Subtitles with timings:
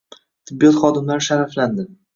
[0.51, 1.91] Tibbiyot xodimlari sharaflandi